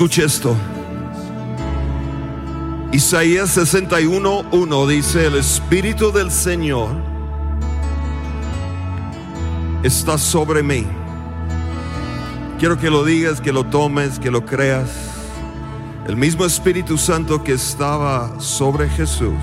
[0.00, 0.56] Escuche esto.
[2.90, 6.88] Isaías 61.1 dice, el Espíritu del Señor
[9.82, 10.86] está sobre mí.
[12.58, 14.88] Quiero que lo digas, que lo tomes, que lo creas.
[16.06, 19.34] El mismo Espíritu Santo que estaba sobre Jesús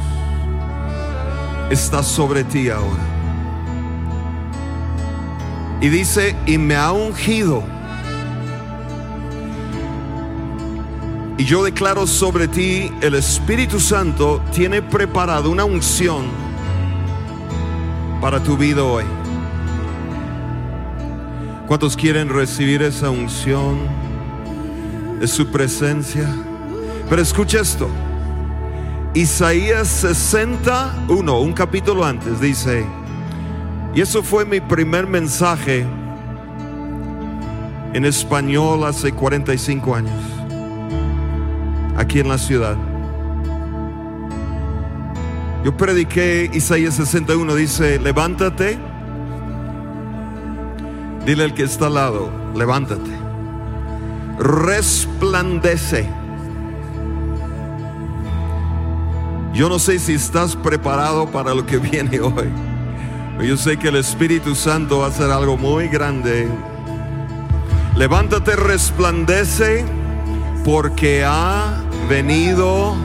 [1.69, 3.05] está sobre ti ahora.
[5.81, 7.76] Y dice, y me ha ungido.
[11.39, 16.25] Y yo declaro sobre ti, el Espíritu Santo tiene preparado una unción
[18.19, 19.03] para tu vida hoy.
[21.67, 23.77] ¿Cuántos quieren recibir esa unción
[25.19, 26.27] de su presencia?
[27.07, 27.87] Pero escucha esto.
[29.13, 32.83] Isaías 61, un capítulo antes, dice,
[33.93, 35.85] y eso fue mi primer mensaje
[37.93, 40.36] en español hace 45 años
[41.97, 42.77] aquí en la ciudad.
[45.63, 48.77] Yo prediqué Isaías 61, dice, levántate.
[51.25, 53.11] Dile al que está al lado, levántate.
[54.39, 56.07] Resplandece.
[59.53, 62.49] Yo no sé si estás preparado para lo que viene hoy.
[63.45, 66.47] Yo sé que el Espíritu Santo va a hacer algo muy grande.
[67.95, 69.83] Levántate, resplandece,
[70.63, 72.95] porque ha venido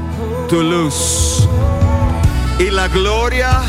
[0.48, 1.48] tu luz.
[2.58, 3.60] Y la gloria,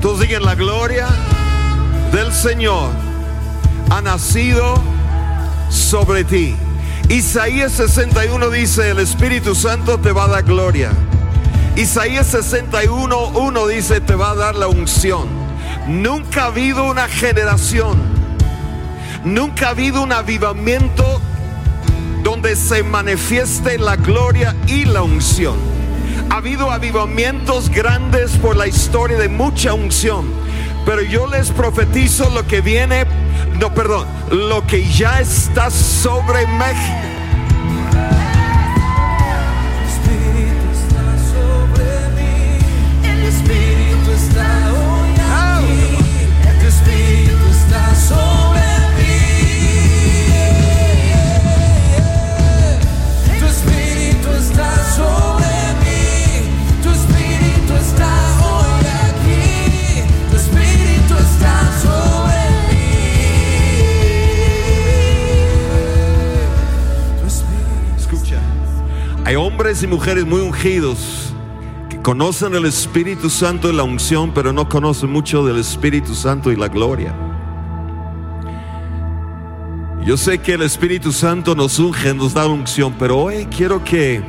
[0.00, 1.08] todos digan la gloria
[2.12, 2.90] del Señor
[3.90, 4.82] ha nacido
[5.68, 6.56] sobre ti.
[7.08, 10.90] Isaías 61 dice, el Espíritu Santo te va a dar gloria.
[11.76, 15.28] Isaías 61, 1 dice, te va a dar la unción.
[15.86, 17.96] Nunca ha habido una generación,
[19.24, 21.20] nunca ha habido un avivamiento
[22.54, 25.56] se manifieste la gloria y la unción.
[26.30, 30.30] Ha habido avivamientos grandes por la historia de mucha unción,
[30.84, 33.04] pero yo les profetizo lo que viene,
[33.58, 37.15] no, perdón, lo que ya está sobre México.
[69.26, 71.34] Hay hombres y mujeres muy ungidos
[71.90, 76.52] que conocen el Espíritu Santo y la unción, pero no conocen mucho del Espíritu Santo
[76.52, 77.12] y la gloria.
[80.04, 84.22] Yo sé que el Espíritu Santo nos unge, nos da unción, pero hoy quiero que,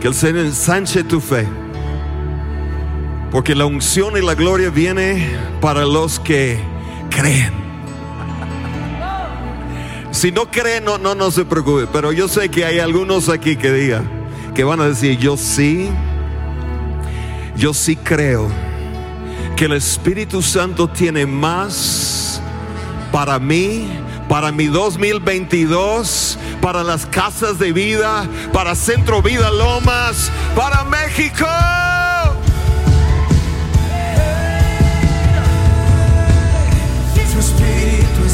[0.00, 1.48] que el Señor ensanche tu fe.
[3.32, 6.60] Porque la unción y la gloria viene para los que
[7.10, 7.59] creen.
[10.12, 11.86] Si no creen, no, no, no se preocupe.
[11.92, 14.08] Pero yo sé que hay algunos aquí que digan,
[14.54, 15.88] que van a decir, yo sí,
[17.56, 18.48] yo sí creo
[19.56, 22.40] que el Espíritu Santo tiene más
[23.12, 23.88] para mí,
[24.28, 31.46] para mi 2022, para las casas de vida, para Centro Vida Lomas, para México.
[37.32, 38.28] Tu espíritu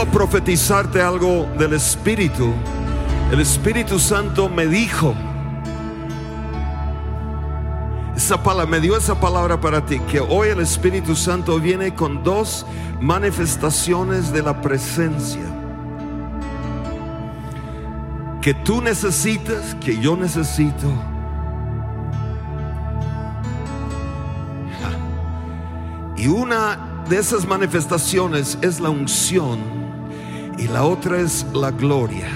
[0.00, 2.52] a profetizarte algo del Espíritu.
[3.32, 5.14] El Espíritu Santo me dijo,
[8.14, 12.22] esa palabra, me dio esa palabra para ti, que hoy el Espíritu Santo viene con
[12.22, 12.64] dos
[13.00, 15.42] manifestaciones de la presencia.
[18.40, 20.86] Que tú necesitas, que yo necesito.
[26.16, 29.77] Y una de esas manifestaciones es la unción
[30.58, 32.28] y la otra es la gloria.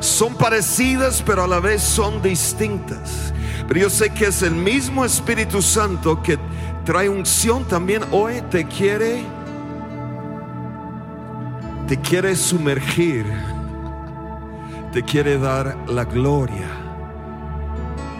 [0.00, 3.32] Son parecidas pero a la vez son distintas.
[3.66, 6.38] Pero yo sé que es el mismo Espíritu Santo que
[6.84, 9.24] trae unción también hoy te quiere
[11.86, 13.26] te quiere sumergir.
[14.92, 16.68] Te quiere dar la gloria.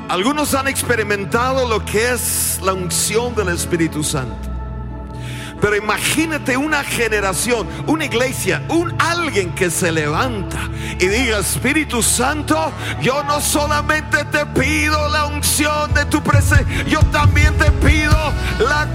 [0.09, 4.56] Algunos han experimentado lo que es la unción del Espíritu Santo.
[5.61, 10.59] Pero imagínate una generación, una iglesia, un alguien que se levanta
[10.99, 17.01] y diga, Espíritu Santo, yo no solamente te pido la unción de tu presencia, yo
[17.11, 18.15] también te pido
[18.59, 18.87] la,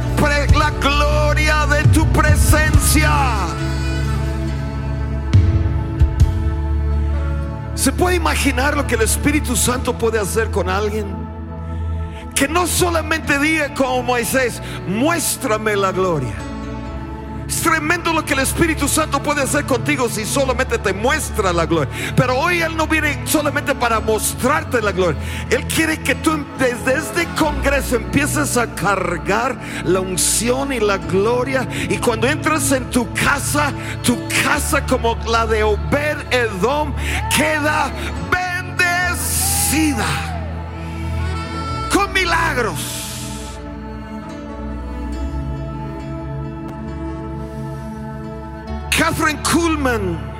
[0.79, 3.11] gloria de tu presencia.
[7.75, 11.07] ¿Se puede imaginar lo que el Espíritu Santo puede hacer con alguien?
[12.35, 16.50] Que no solamente diga como Moisés, muéstrame la gloria.
[17.51, 21.65] Es tremendo lo que el Espíritu Santo puede hacer contigo si solamente te muestra la
[21.65, 21.93] gloria.
[22.15, 25.19] Pero hoy Él no viene solamente para mostrarte la gloria.
[25.49, 31.67] Él quiere que tú desde este congreso empieces a cargar la unción y la gloria.
[31.89, 36.95] Y cuando entras en tu casa, tu casa como la de Obed Edom
[37.35, 37.91] queda
[38.31, 40.05] bendecida
[41.93, 43.10] con milagros.
[49.11, 50.31] Catherine Kuhlman.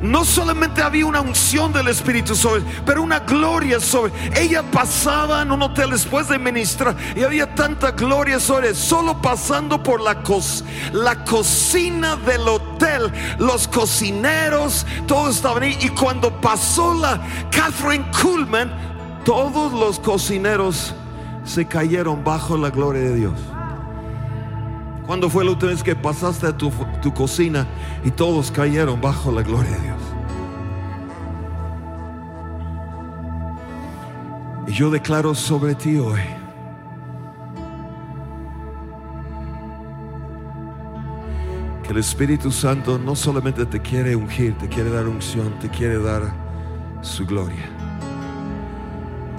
[0.00, 4.12] No solamente había una unción del Espíritu sobre, pero una gloria sobre.
[4.40, 9.82] Ella pasaba en un hotel después de ministrar y había tanta gloria sobre, solo pasando
[9.82, 10.22] por la,
[10.92, 13.10] la cocina del hotel,
[13.40, 15.76] los cocineros, todos estaban ahí.
[15.80, 17.20] Y cuando pasó la
[17.50, 18.70] Catherine Kuhlman,
[19.24, 20.94] todos los cocineros
[21.44, 23.55] se cayeron bajo la gloria de Dios.
[25.06, 26.72] ¿Cuándo fue la última vez que pasaste a tu,
[27.14, 27.64] cocina
[28.04, 30.02] y todos cayeron bajo la gloria de Dios?
[34.66, 36.20] Y yo declaro sobre ti hoy
[41.84, 45.98] que el Espíritu Santo no solamente te quiere ungir, te quiere dar unción, te quiere
[46.00, 46.34] dar
[47.00, 47.75] su gloria.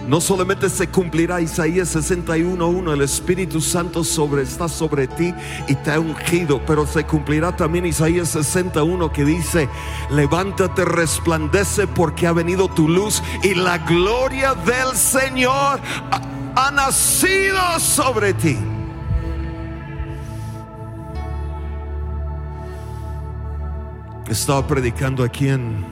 [0.07, 5.33] No solamente se cumplirá Isaías 61:1, el Espíritu Santo sobre, está sobre ti
[5.67, 9.67] y te ha ungido, pero se cumplirá también Isaías 61 que dice,
[10.09, 15.81] levántate, resplandece porque ha venido tu luz y la gloria del Señor
[16.55, 18.57] ha, nacido sobre ti.
[24.29, 25.85] Estaba predicando aquí en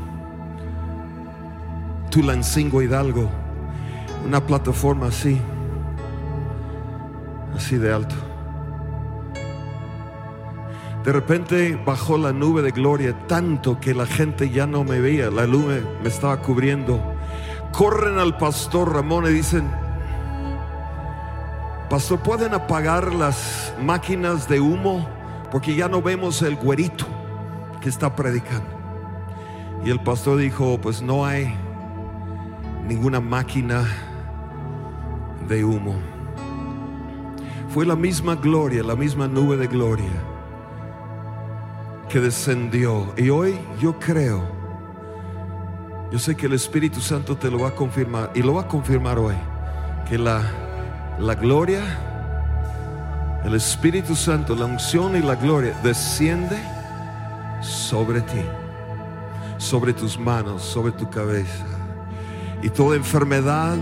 [2.10, 3.45] Tulancingo Hidalgo
[4.26, 5.40] una plataforma así,
[7.56, 8.16] así de alto.
[11.04, 15.30] De repente bajó la nube de gloria tanto que la gente ya no me veía,
[15.30, 17.00] la nube me estaba cubriendo.
[17.72, 19.70] Corren al pastor Ramón y dicen,
[21.90, 25.08] pastor, ¿pueden apagar las máquinas de humo?
[25.52, 27.06] Porque ya no vemos el güerito
[27.82, 28.76] que está predicando.
[29.86, 31.54] Y el pastor dijo, pues no hay
[32.88, 33.86] ninguna máquina
[35.48, 35.96] de humo.
[37.70, 40.12] Fue la misma gloria, la misma nube de gloria
[42.10, 43.14] que descendió.
[43.18, 44.44] Y hoy yo creo,
[46.12, 48.68] yo sé que el Espíritu Santo te lo va a confirmar y lo va a
[48.68, 49.36] confirmar hoy,
[50.08, 50.42] que la,
[51.20, 51.82] la gloria,
[53.44, 56.58] el Espíritu Santo, la unción y la gloria desciende
[57.62, 58.42] sobre ti,
[59.58, 61.66] sobre tus manos, sobre tu cabeza.
[62.62, 63.78] Y toda enfermedad,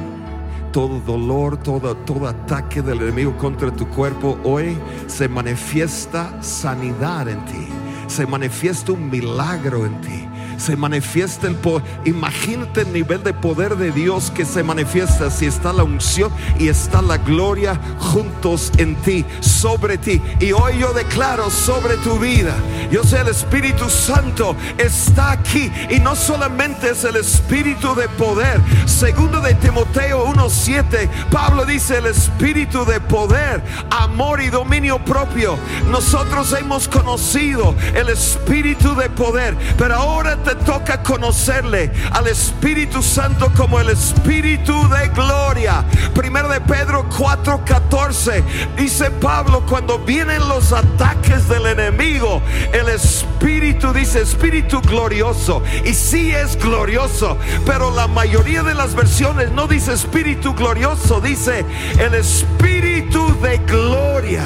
[0.73, 4.75] todo dolor, todo, todo ataque del enemigo contra tu cuerpo, hoy
[5.07, 7.67] se manifiesta sanidad en ti.
[8.07, 10.27] Se manifiesta un milagro en ti.
[10.57, 11.83] Se manifiesta el poder.
[12.05, 16.67] Imagínate el nivel de poder de Dios que se manifiesta si está la unción y
[16.67, 20.21] está la gloria juntos en ti, sobre ti.
[20.39, 22.53] Y hoy yo declaro sobre tu vida.
[22.91, 28.61] Yo sé el Espíritu Santo está aquí y no solamente es el Espíritu de poder.
[28.85, 35.57] Segundo de Timoteo 1:7, Pablo dice el Espíritu de poder, amor y dominio propio.
[35.89, 43.51] Nosotros hemos conocido el Espíritu de poder, pero ahora te toca conocerle al Espíritu Santo
[43.55, 45.85] como el Espíritu de gloria.
[46.13, 48.43] Primero de Pedro 4:14
[48.75, 52.41] dice Pablo cuando vienen los ataques del enemigo,
[52.73, 59.51] el Espíritu dice Espíritu glorioso y sí es glorioso, pero la mayoría de las versiones
[59.51, 61.65] no dice Espíritu glorioso, dice
[61.99, 64.43] el Espíritu de gloria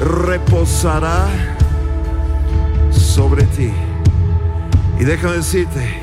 [0.00, 1.28] reposará
[2.90, 3.72] sobre ti.
[5.04, 6.00] Y déjame decirte,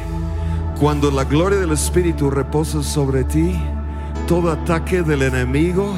[0.80, 3.60] cuando la gloria del Espíritu reposa sobre ti,
[4.28, 5.92] todo ataque del enemigo,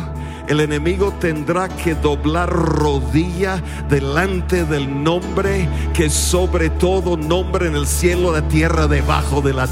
[0.47, 7.87] el enemigo tendrá que doblar rodilla delante del nombre que sobre todo nombre en el
[7.87, 9.67] cielo, la tierra, debajo de la,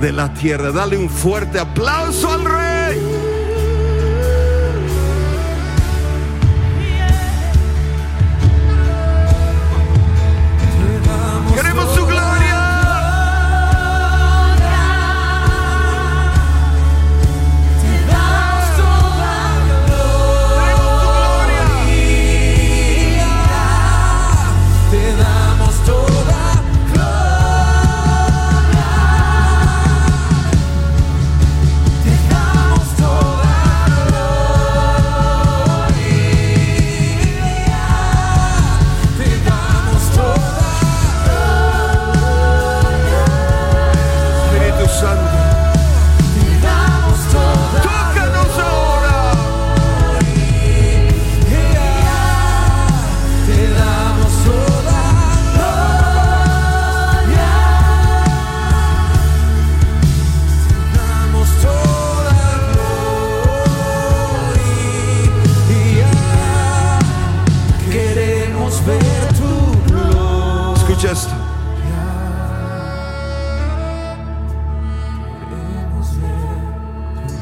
[0.00, 0.72] de la tierra.
[0.72, 3.21] Dale un fuerte aplauso al rey.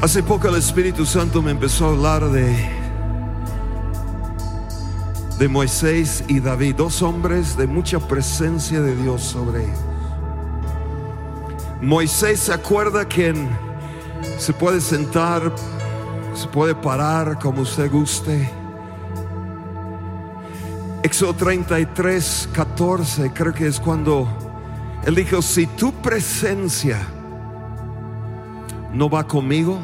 [0.01, 2.81] Hace poco el Espíritu Santo me empezó a hablar de
[5.37, 9.79] de Moisés y David, dos hombres de mucha presencia de Dios sobre ellos.
[11.81, 13.33] Moisés se acuerda que
[14.39, 15.53] se puede sentar,
[16.33, 18.49] se puede parar como usted guste.
[21.03, 24.27] Éxodo 33, 14, creo que es cuando
[25.05, 26.99] él dijo, si tu presencia
[28.93, 29.79] no va conmigo,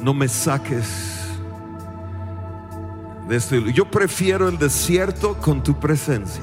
[0.00, 1.24] no me saques
[3.28, 3.72] de este.
[3.72, 6.42] Yo prefiero el desierto con tu presencia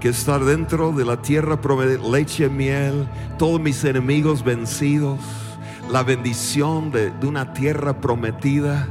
[0.00, 1.58] que estar dentro de la tierra
[2.10, 3.08] leche y miel,
[3.38, 5.18] todos mis enemigos vencidos,
[5.90, 8.86] la bendición de, de una tierra prometida.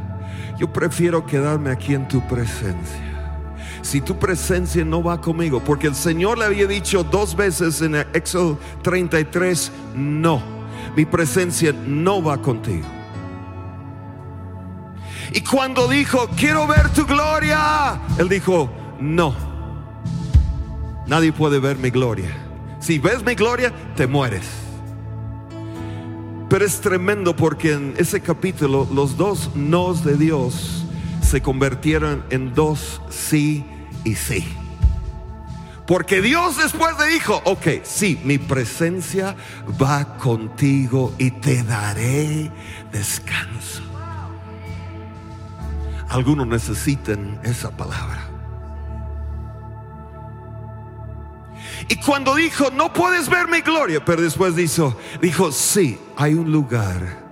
[0.57, 3.13] Yo prefiero quedarme aquí en tu presencia.
[3.83, 7.95] Si tu presencia no va conmigo, porque el Señor le había dicho dos veces en
[8.13, 10.41] Éxodo 33, no,
[10.95, 12.87] mi presencia no va contigo.
[15.33, 18.69] Y cuando dijo, quiero ver tu gloria, él dijo,
[18.99, 19.33] no,
[21.07, 22.29] nadie puede ver mi gloria.
[22.79, 24.47] Si ves mi gloria, te mueres.
[26.49, 30.85] Pero es tremendo porque en ese capítulo los dos nos de Dios
[31.21, 33.65] se convirtieron en dos sí
[34.03, 34.45] y sí.
[35.85, 39.35] Porque Dios después le dijo, ok, sí, mi presencia
[39.81, 42.49] va contigo y te daré
[42.91, 43.83] descanso.
[46.07, 48.29] Algunos necesitan esa palabra.
[51.89, 56.49] Y cuando dijo, no puedes ver mi gloria, pero después dijo, dijo, sí, hay un
[56.49, 57.23] lugar.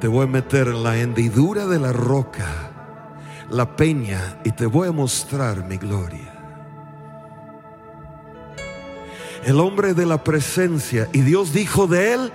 [0.00, 2.72] Te voy a meter en la hendidura de la roca,
[3.50, 6.33] la peña, y te voy a mostrar mi gloria.
[9.44, 11.08] El hombre de la presencia.
[11.12, 12.32] Y Dios dijo de él,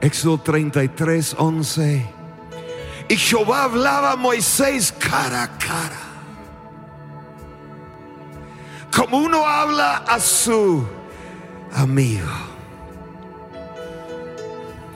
[0.00, 2.06] Éxodo 33, 11.
[3.08, 6.00] Y Jehová hablaba a Moisés cara a cara.
[8.94, 10.86] Como uno habla a su
[11.72, 12.28] amigo.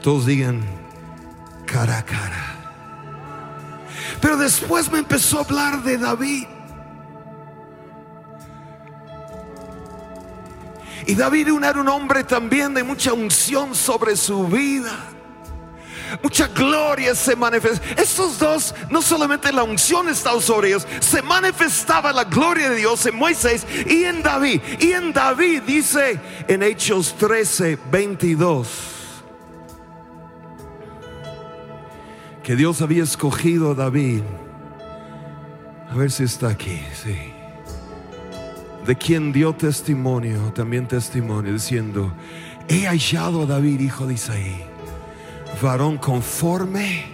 [0.03, 0.61] Todos digan
[1.67, 2.57] cara a cara.
[4.21, 6.47] Pero después me empezó a hablar de David.
[11.07, 15.13] Y David era un hombre también de mucha unción sobre su vida.
[16.23, 17.85] Mucha gloria se manifestó.
[17.97, 23.07] Estos dos, no solamente la unción estaba sobre ellos, se manifestaba la gloria de Dios
[23.07, 24.61] en Moisés y en David.
[24.81, 28.69] Y en David dice en Hechos 13, 22,
[32.43, 34.23] que Dios había escogido a David.
[35.91, 37.36] A ver si está aquí, sí.
[38.87, 42.13] De quien dio testimonio, también testimonio, diciendo,
[42.69, 44.77] he hallado a David, hijo de Isaí
[45.61, 47.05] varón conforme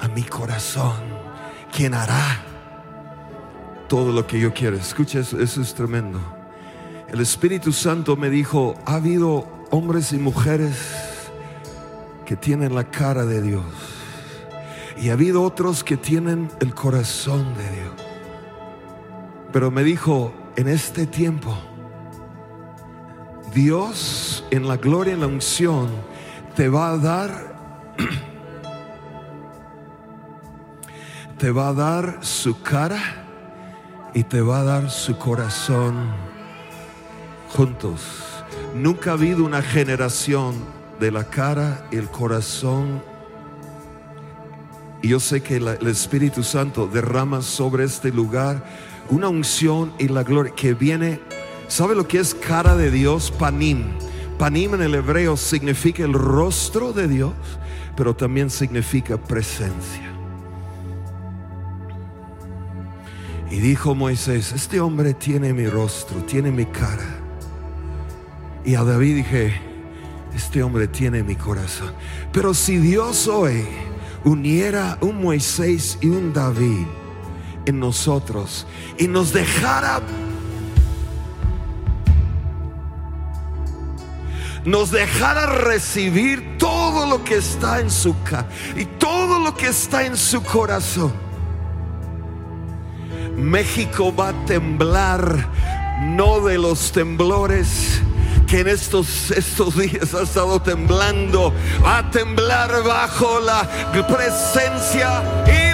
[0.00, 0.96] a mi corazón,
[1.72, 2.42] quien hará
[3.88, 4.76] todo lo que yo quiero.
[4.76, 6.20] Escucha, eso, eso es tremendo.
[7.08, 10.76] El Espíritu Santo me dijo, ha habido hombres y mujeres
[12.24, 13.64] que tienen la cara de Dios.
[14.96, 18.05] Y ha habido otros que tienen el corazón de Dios.
[19.52, 21.56] Pero me dijo, en este tiempo,
[23.54, 25.88] Dios en la gloria, en la unción,
[26.54, 27.56] te va a dar,
[31.38, 32.98] te va a dar su cara
[34.14, 35.94] y te va a dar su corazón
[37.50, 38.00] juntos.
[38.74, 40.54] Nunca ha habido una generación
[41.00, 43.02] de la cara y el corazón.
[45.02, 48.64] Y yo sé que el Espíritu Santo derrama sobre este lugar
[49.10, 51.20] una unción y la gloria que viene.
[51.68, 53.30] ¿Sabe lo que es cara de Dios?
[53.30, 53.84] Panim.
[54.38, 57.32] Panim en el hebreo significa el rostro de Dios,
[57.96, 60.12] pero también significa presencia.
[63.50, 67.20] Y dijo Moisés, este hombre tiene mi rostro, tiene mi cara.
[68.64, 69.60] Y a David dije,
[70.34, 71.92] este hombre tiene mi corazón.
[72.32, 73.64] Pero si Dios hoy
[74.24, 76.86] uniera un Moisés y un David
[77.66, 78.66] en nosotros
[78.98, 80.00] y nos dejara
[84.64, 90.04] nos dejara recibir todo lo que está en su cara y todo lo que está
[90.04, 91.12] en su corazón.
[93.36, 95.48] México va a temblar,
[96.00, 98.00] no de los temblores
[98.46, 101.52] que en estos, estos días ha estado temblando,
[101.84, 103.68] va a temblar bajo la
[104.08, 105.65] presencia y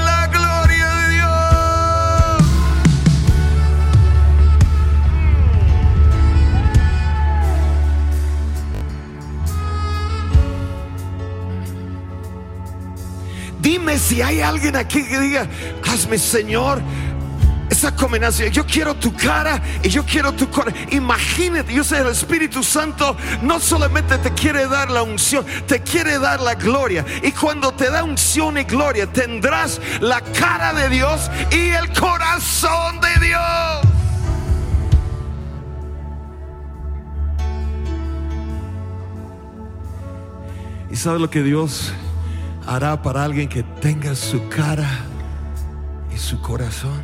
[13.82, 15.48] Dime si hay alguien aquí que diga,
[15.84, 16.80] hazme Señor
[17.68, 18.52] esa combinación.
[18.52, 20.78] Yo quiero tu cara y yo quiero tu corazón.
[20.92, 26.20] Imagínate, yo sé, el Espíritu Santo no solamente te quiere dar la unción, te quiere
[26.20, 27.04] dar la gloria.
[27.24, 33.00] Y cuando te da unción y gloria, tendrás la cara de Dios y el corazón
[33.00, 33.80] de Dios.
[40.88, 41.92] ¿Y sabe lo que Dios
[42.66, 44.88] hará para alguien que tenga su cara
[46.14, 47.02] y su corazón?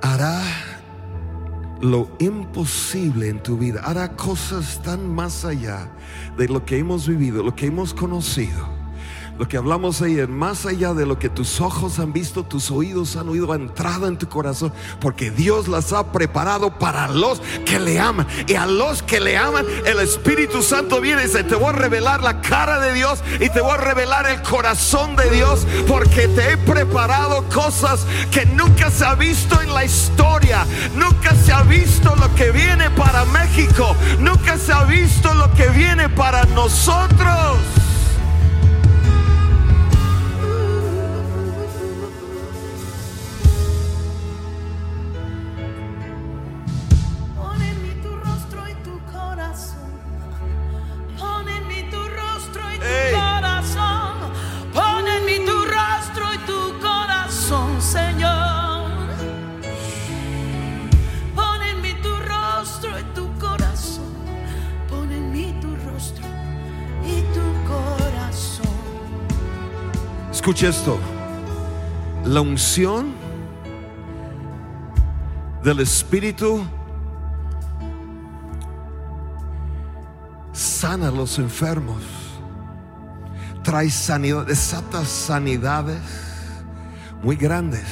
[0.00, 0.42] Hará
[1.80, 3.80] lo imposible en tu vida.
[3.84, 5.88] Hará cosas tan más allá
[6.36, 8.83] de lo que hemos vivido, lo que hemos conocido.
[9.36, 13.16] Lo que hablamos ayer, más allá de lo que tus ojos han visto, tus oídos
[13.16, 17.80] han oído, ha entrado en tu corazón, porque Dios las ha preparado para los que
[17.80, 18.28] le aman.
[18.46, 21.72] Y a los que le aman, el Espíritu Santo viene y dice, te voy a
[21.72, 26.28] revelar la cara de Dios y te voy a revelar el corazón de Dios, porque
[26.28, 31.62] te he preparado cosas que nunca se ha visto en la historia, nunca se ha
[31.62, 37.83] visto lo que viene para México, nunca se ha visto lo que viene para nosotros.
[70.54, 70.98] Escucha esto.
[72.26, 73.12] la unción
[75.64, 76.64] del Espíritu
[80.52, 82.00] sana a los enfermos,
[83.64, 86.00] trae sanidad, desata sanidades
[87.20, 87.82] muy grandes.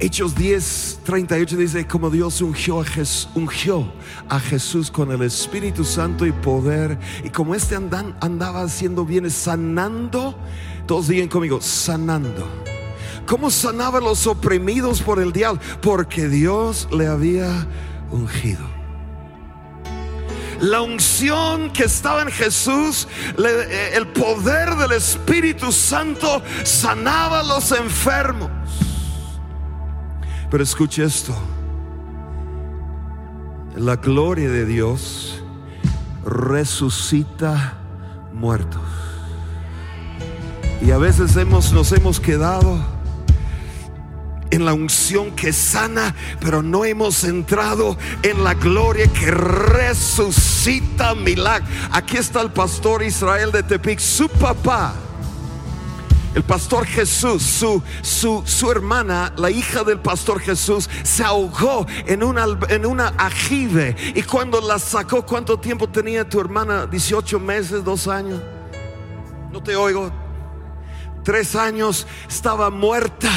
[0.00, 3.92] Hechos 10, 38 dice, como Dios ungió a, Jes- ungió
[4.28, 9.34] a Jesús con el Espíritu Santo y poder, y como este andan- andaba haciendo bienes,
[9.34, 10.36] sanando,
[10.88, 12.48] todos digan conmigo, sanando.
[13.26, 15.60] ¿Cómo sanaba a los oprimidos por el diablo?
[15.82, 17.66] Porque Dios le había
[18.10, 18.66] ungido.
[20.62, 23.06] La unción que estaba en Jesús,
[23.38, 28.50] eh, el poder del Espíritu Santo sanaba a los enfermos.
[30.50, 31.36] Pero escuche esto.
[33.76, 35.44] La gloria de Dios
[36.24, 37.76] resucita
[38.32, 39.07] muertos.
[40.80, 42.78] Y a veces hemos, nos hemos quedado
[44.50, 51.68] en la unción que sana, pero no hemos entrado en la gloria que resucita milagros.
[51.90, 54.94] Aquí está el pastor Israel de Tepic, su papá.
[56.34, 62.22] El pastor Jesús, su, su, su hermana, la hija del pastor Jesús, se ahogó en
[62.22, 63.12] una, en una.
[64.14, 66.86] Y cuando la sacó, ¿cuánto tiempo tenía tu hermana?
[66.86, 68.40] 18 meses, dos años.
[69.50, 70.27] No te oigo.
[71.28, 73.28] Tres años estaba muerta.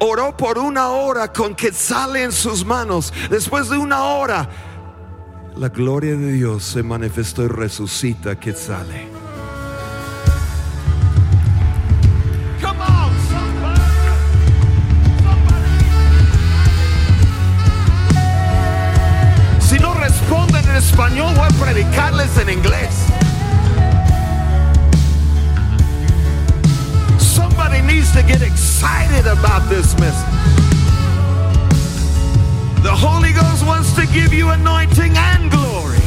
[0.00, 3.14] Oró por una hora con quetzal en sus manos.
[3.30, 4.50] Después de una hora,
[5.54, 9.06] la gloria de Dios se manifestó y resucita somebody.
[15.22, 15.60] Somebody.
[19.60, 23.05] Si no responden en español, voy a predicarles en inglés.
[28.14, 30.24] To get excited about this message.
[32.82, 35.98] The Holy Ghost wants to give you anointing and glory.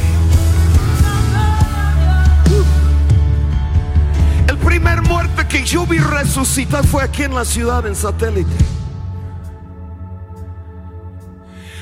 [4.47, 8.49] El primer muerto que yo vi resucitar fue aquí en la ciudad, en satélite.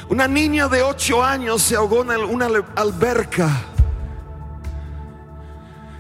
[0.10, 3.50] Una niña de 8 años se ahogó en una alberca.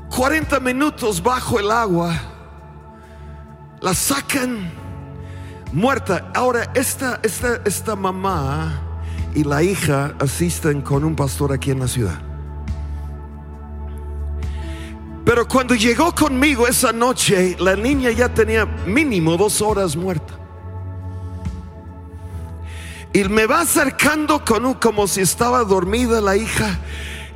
[0.10, 2.37] 40 minutos bajo el agua.
[3.82, 4.72] La sacan
[5.72, 6.32] muerta.
[6.34, 8.82] Ahora, esta, esta, esta mamá
[9.36, 12.20] y la hija asisten con un pastor aquí en la ciudad.
[15.28, 20.34] Pero cuando llegó conmigo esa noche, la niña ya tenía mínimo dos horas muerta.
[23.12, 26.80] Y me va acercando con un, como si estaba dormida la hija.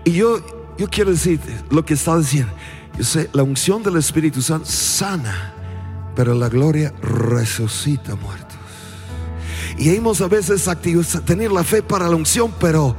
[0.05, 0.39] Y yo,
[0.77, 2.53] yo quiero decirte lo que está diciendo.
[2.97, 5.50] Yo sé, la unción del Espíritu Santo sana,
[6.21, 8.55] pero la gloria resucita muertos.
[9.79, 12.95] Y hemos a veces activos, tener la fe para la unción, pero,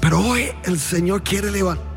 [0.00, 1.92] pero hoy el Señor quiere levantar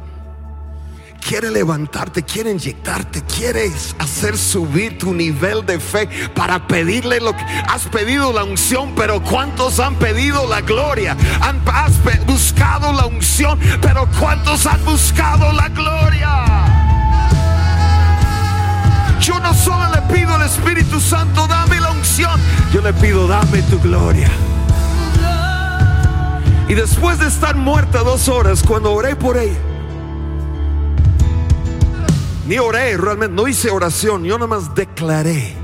[1.25, 7.43] quiere levantarte, quiere inyectarte, quiere hacer subir tu nivel de fe para pedirle lo que
[7.67, 11.17] has pedido la unción, pero ¿cuántos han pedido la gloria?
[11.41, 11.93] Han, has
[12.27, 16.74] buscado la unción, pero ¿cuántos han buscado la gloria?
[19.19, 22.39] Yo no solo le pido al Espíritu Santo, dame la unción,
[22.73, 24.29] yo le pido, dame tu gloria.
[26.67, 29.57] Y después de estar muerta dos horas, cuando oré por ella,
[32.47, 35.55] ni oré, realmente no hice oración, yo nada más declaré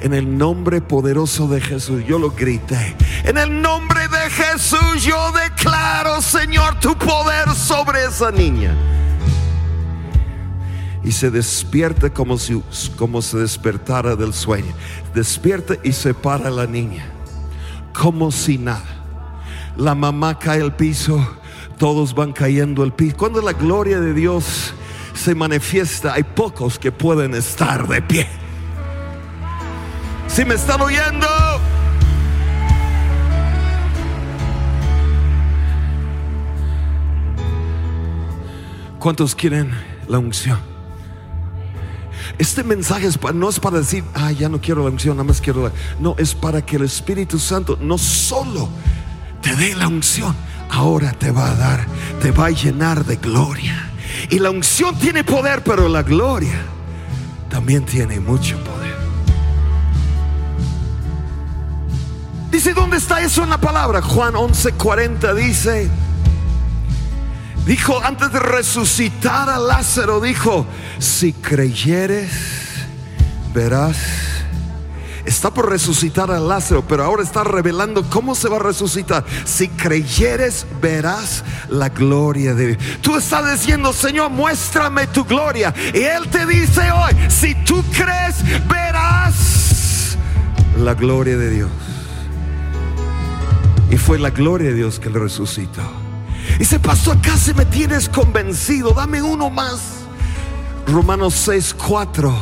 [0.00, 2.96] en el nombre poderoso de Jesús, yo lo grité.
[3.24, 8.76] En el nombre de Jesús yo declaro, Señor, tu poder sobre esa niña.
[11.08, 12.62] Y se despierta como si
[12.98, 14.74] como se despertara del sueño.
[15.14, 17.06] Despierta y se para la niña,
[17.98, 18.84] como si nada.
[19.78, 21.26] La mamá cae al piso,
[21.78, 23.16] todos van cayendo al piso.
[23.16, 24.74] Cuando la gloria de Dios
[25.14, 28.28] se manifiesta, hay pocos que pueden estar de pie.
[30.26, 31.26] Si me están oyendo,
[38.98, 39.70] ¿cuántos quieren
[40.06, 40.67] la unción?
[42.38, 45.64] Este mensaje no es para decir, ah, ya no quiero la unción, nada más quiero
[45.64, 45.72] la.
[45.98, 48.68] No, es para que el Espíritu Santo no solo
[49.42, 50.34] te dé la unción,
[50.70, 51.86] ahora te va a dar,
[52.22, 53.90] te va a llenar de gloria.
[54.30, 56.62] Y la unción tiene poder, pero la gloria
[57.50, 58.96] también tiene mucho poder.
[62.52, 64.00] Dice, ¿dónde está eso en la palabra?
[64.00, 65.90] Juan 11:40 dice,
[67.68, 70.66] dijo antes de resucitar a Lázaro, dijo,
[70.98, 72.30] si creyeres,
[73.52, 73.98] verás.
[75.26, 79.22] Está por resucitar a Lázaro, pero ahora está revelando cómo se va a resucitar.
[79.44, 82.82] Si creyeres, verás la gloria de Dios.
[83.02, 85.74] Tú estás diciendo, Señor, muéstrame tu gloria.
[85.92, 90.16] Y Él te dice hoy, si tú crees, verás
[90.78, 91.70] la gloria de Dios.
[93.90, 96.07] Y fue la gloria de Dios que le resucitó.
[96.58, 99.98] Y se pasó acá, si me tienes convencido, dame uno más.
[100.86, 102.34] Romanos 6, 4.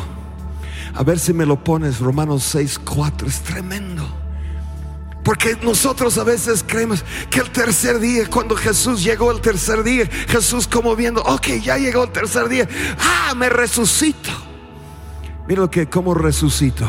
[0.95, 3.29] A ver si me lo pones, Romanos 6, 4.
[3.29, 4.09] Es tremendo.
[5.23, 10.07] Porque nosotros a veces creemos que el tercer día, cuando Jesús llegó el tercer día,
[10.29, 14.31] Jesús como viendo, ok, ya llegó el tercer día, ah, me resucito.
[15.47, 16.89] Mira lo que, cómo resucito.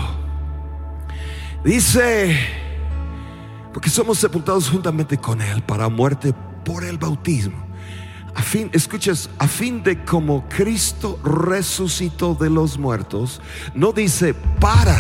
[1.66, 2.38] Dice,
[3.74, 6.34] porque somos sepultados juntamente con Él para muerte
[6.68, 7.66] por el bautismo.
[8.74, 13.42] Escuchas, a fin de como Cristo resucitó de los muertos,
[13.74, 15.00] no dice para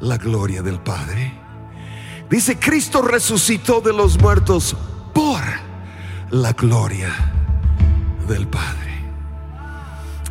[0.00, 1.32] la gloria del Padre.
[2.28, 4.76] Dice Cristo resucitó de los muertos
[5.14, 5.40] por
[6.30, 7.10] la gloria
[8.28, 9.00] del Padre.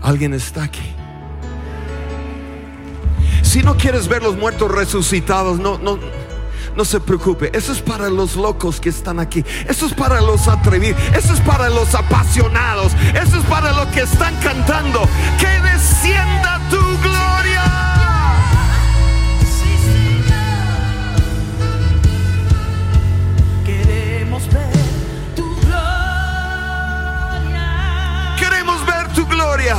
[0.04, 0.94] ¿Alguien está aquí?
[3.42, 5.98] Si no quieres ver los muertos resucitados, no, no,
[6.76, 7.50] no se preocupe.
[7.58, 9.44] Eso es para los locos que están aquí.
[9.68, 11.02] Eso es para los atrevidos.
[11.16, 12.94] Eso es para los apasionados.
[13.14, 15.08] Eso es para los que están cantando.
[15.40, 17.64] Que descienda tu gloria.
[19.42, 20.76] Sí, Señor.
[23.66, 24.72] Queremos ver
[25.36, 25.86] tu gloria.
[28.38, 29.76] Queremos ver tu gloria.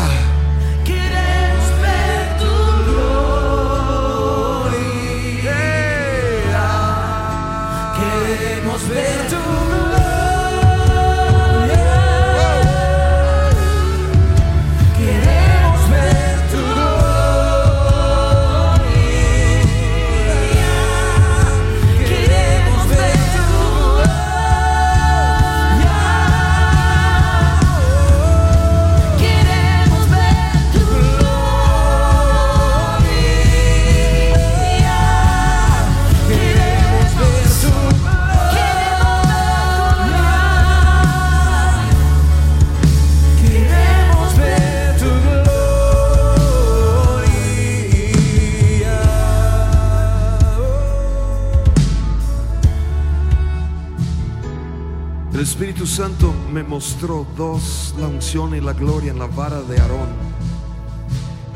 [55.87, 60.09] Santo me mostró dos, la unción y la gloria en la vara de Aarón.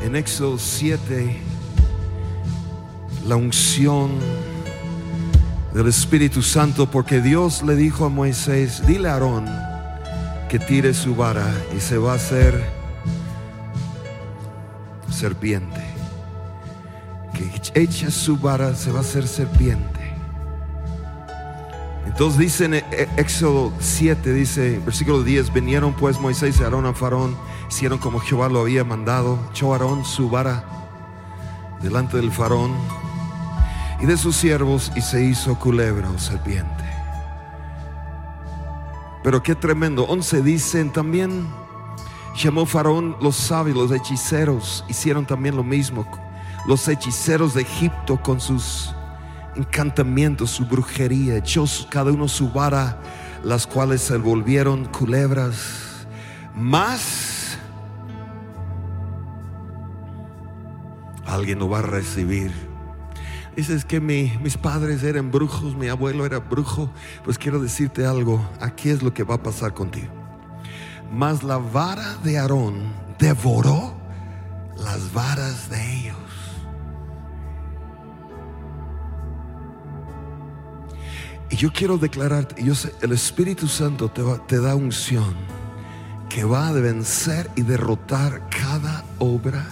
[0.01, 1.39] En Éxodo 7,
[3.27, 4.11] la unción
[5.73, 9.45] del Espíritu Santo, porque Dios le dijo a Moisés, dile a Aarón
[10.49, 12.63] que tire su vara y se va a hacer
[15.09, 15.81] serpiente.
[17.33, 19.90] Que echa su vara, se va a hacer serpiente.
[22.11, 26.93] Entonces dice en E- Éxodo 7, dice, versículo 10, vinieron pues Moisés y Aarón a
[26.93, 27.35] Faraón,
[27.69, 30.63] hicieron como Jehová lo había mandado, echó Aarón su vara
[31.81, 32.71] delante del Faraón
[34.01, 36.83] y de sus siervos y se hizo culebra o serpiente.
[39.23, 41.47] Pero qué tremendo, 11 dicen también,
[42.35, 46.05] llamó Faraón los sabios, los hechiceros, hicieron también lo mismo,
[46.67, 48.93] los hechiceros de Egipto con sus
[49.55, 53.01] encantamientos, su brujería, echó cada uno su vara,
[53.43, 56.05] las cuales se volvieron culebras.
[56.55, 57.57] Más
[61.25, 62.51] alguien lo va a recibir.
[63.55, 66.89] Dices que mi- mis padres eran brujos, mi abuelo era brujo.
[67.23, 70.07] Pues quiero decirte algo, aquí es lo que va a pasar contigo.
[71.11, 72.75] Mas la vara de Aarón
[73.19, 73.93] devoró
[74.77, 75.90] las varas de
[81.61, 85.35] yo quiero declararte, yo sé, el Espíritu Santo te, da unción
[86.27, 89.63] que va a vencer y derrotar cada obra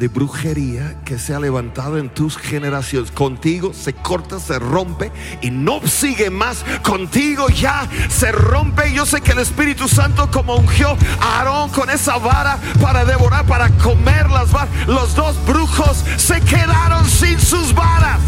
[0.00, 3.12] de brujería que se ha levantado en tus generaciones.
[3.12, 6.64] Contigo se corta, se rompe y no sigue más.
[6.82, 8.92] Contigo ya se rompe.
[8.92, 13.46] Yo sé que el Espíritu Santo como ungió a Aarón con esa vara para devorar,
[13.46, 14.88] para comer las varas.
[14.88, 18.18] Los dos brujos se quedaron sin sus varas.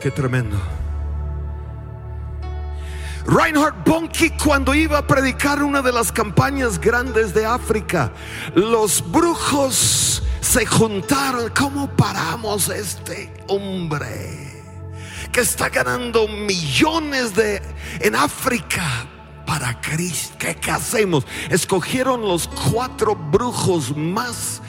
[0.00, 0.56] Qué tremendo.
[3.26, 8.10] Reinhard Bonnke cuando iba a predicar una de las campañas grandes de África,
[8.54, 11.50] los brujos se juntaron.
[11.50, 14.62] ¿Cómo paramos a este hombre
[15.30, 17.62] que está ganando millones de
[18.00, 19.06] en África?
[19.50, 20.36] levantar a Cristo.
[20.38, 21.26] ¿Qué, qué hacemos?
[21.48, 24.62] Escogieron los cuatro brujos más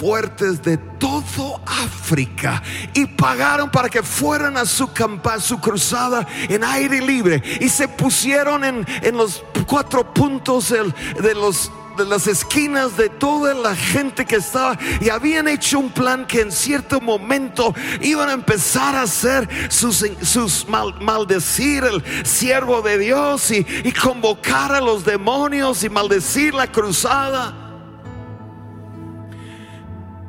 [0.00, 2.62] fuertes de todo África
[2.94, 7.86] y pagaron para que fueran a su campa, su cruzada en aire libre y se
[7.86, 14.24] pusieron en, en los cuatro puntos de los de las esquinas de toda la gente
[14.24, 19.02] que estaba y habían hecho un plan que en cierto momento iban a empezar a
[19.02, 25.84] hacer sus, sus mal- maldecir el siervo de Dios y, y convocar a los demonios
[25.84, 27.69] y maldecir la cruzada.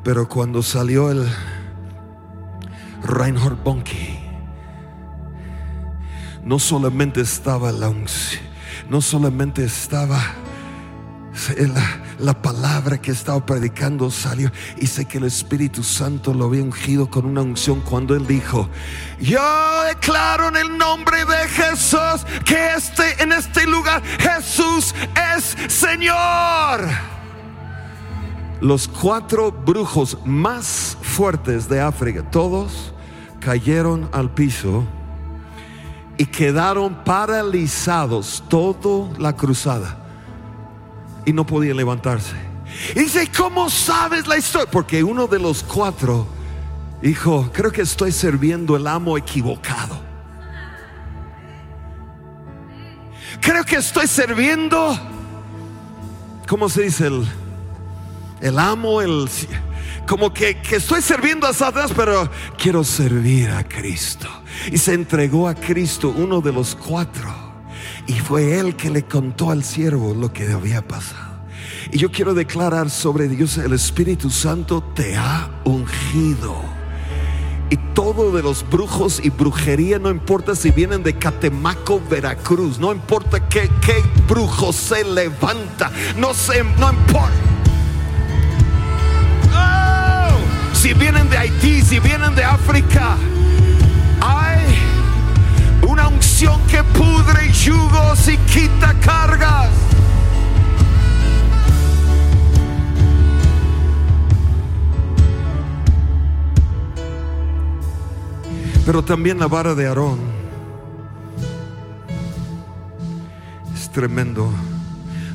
[0.04, 1.28] Pero cuando salió el
[3.04, 4.20] Reinhard Bonnke,
[6.44, 8.42] no solamente estaba la unción,
[8.88, 10.20] no solamente estaba
[11.56, 16.62] la, la palabra que estaba predicando salió y sé que el Espíritu Santo lo había
[16.62, 18.68] ungido con una unción cuando él dijo
[19.18, 24.94] yo declaro en el nombre de Jesús que este en este lugar Jesús
[25.36, 27.11] es Señor
[28.62, 32.94] los cuatro brujos más fuertes de África, todos
[33.40, 34.84] cayeron al piso
[36.16, 39.98] y quedaron paralizados toda la cruzada
[41.26, 42.36] y no podían levantarse.
[42.94, 44.70] Y dice, ¿cómo sabes la historia?
[44.70, 46.28] Porque uno de los cuatro
[47.02, 50.00] dijo, creo que estoy sirviendo el amo equivocado.
[53.40, 54.96] Creo que estoy sirviendo,
[56.46, 57.08] ¿cómo se dice?
[57.08, 57.26] El,
[58.42, 59.28] el amo, el
[60.06, 62.28] como que, que estoy sirviendo a Satanás, pero
[62.58, 64.28] quiero servir a Cristo.
[64.70, 67.32] Y se entregó a Cristo uno de los cuatro.
[68.06, 71.32] Y fue él que le contó al siervo lo que había pasado.
[71.92, 76.60] Y yo quiero declarar sobre Dios, el Espíritu Santo te ha ungido.
[77.70, 82.92] Y todo de los brujos y brujería, no importa si vienen de Catemaco, Veracruz, no
[82.92, 87.52] importa qué, qué brujo se levanta, no se, no importa.
[90.82, 93.16] Si vienen de Haití, si vienen de África,
[94.20, 94.58] hay
[95.86, 99.70] una unción que pudre yugos y quita cargas.
[108.84, 110.18] Pero también la vara de Aarón
[113.72, 114.50] es tremendo,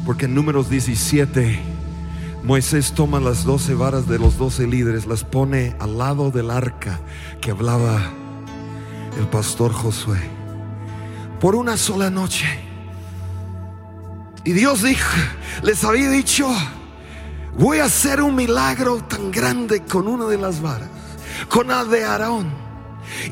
[0.06, 1.77] porque en números 17
[2.48, 7.02] Moisés toma las doce varas de los doce líderes, las pone al lado del arca
[7.42, 8.00] que hablaba
[9.20, 10.22] el pastor Josué,
[11.42, 12.46] por una sola noche.
[14.46, 15.12] Y Dios dijo,
[15.62, 16.48] les había dicho,
[17.58, 20.88] voy a hacer un milagro tan grande con una de las varas,
[21.50, 22.48] con la de Aarón.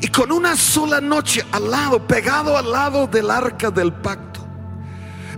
[0.02, 4.35] Y con una sola noche al lado, pegado al lado del arca del pacto.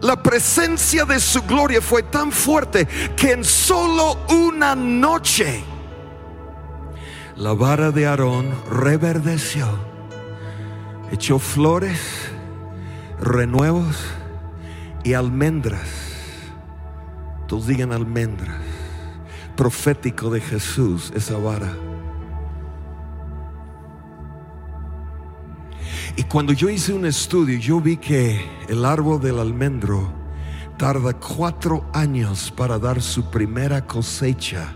[0.01, 5.65] La presencia de su gloria fue tan fuerte que en solo una noche
[7.39, 9.67] la vara de Aarón reverdeció,
[11.13, 12.01] echó flores,
[13.21, 13.97] renuevos
[15.05, 15.89] y almendras.
[17.47, 18.61] Todos digan almendras.
[19.57, 21.88] Profético de Jesús, esa vara.
[26.19, 30.13] Y cuando yo hice un estudio, yo vi que el árbol del almendro
[30.77, 34.75] tarda cuatro años para dar su primera cosecha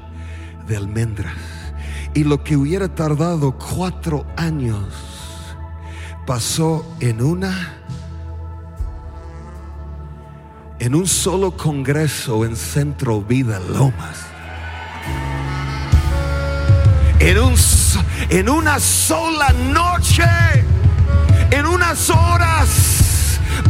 [0.69, 1.35] de almendras.
[2.15, 4.85] Y lo que hubiera tardado cuatro años
[6.29, 7.75] pasó en una,
[10.79, 14.27] en un solo congreso en Centro Vida Lomas.
[17.19, 17.55] En, un,
[18.31, 20.23] en una sola noche
[22.11, 22.69] horas